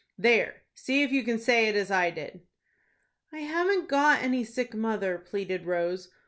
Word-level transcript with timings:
"There, 0.17 0.63
see 0.73 1.03
if 1.03 1.11
you 1.11 1.21
can 1.21 1.37
say 1.37 1.67
it 1.67 1.75
as 1.75 1.91
I 1.91 2.09
did." 2.09 2.41
"I 3.31 3.41
haven't 3.41 3.87
got 3.87 4.23
any 4.23 4.43
sick 4.43 4.73
mother," 4.73 5.19
pleaded 5.19 5.67
Rose. 5.67 6.09